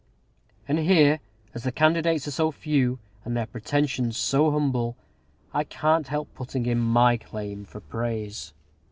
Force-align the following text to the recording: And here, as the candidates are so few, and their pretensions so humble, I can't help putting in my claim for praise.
And 0.67 0.79
here, 0.79 1.19
as 1.53 1.61
the 1.63 1.71
candidates 1.71 2.27
are 2.27 2.31
so 2.31 2.49
few, 2.51 2.97
and 3.23 3.37
their 3.37 3.45
pretensions 3.45 4.17
so 4.17 4.49
humble, 4.49 4.97
I 5.53 5.63
can't 5.63 6.07
help 6.07 6.33
putting 6.33 6.65
in 6.65 6.79
my 6.79 7.17
claim 7.17 7.65
for 7.65 7.81
praise. 7.81 8.51